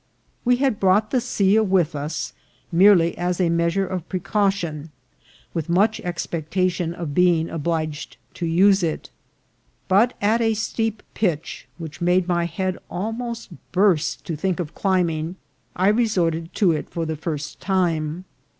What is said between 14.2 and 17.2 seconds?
to think of climbing, I resorted to it for the